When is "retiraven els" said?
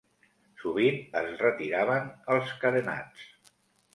1.43-2.53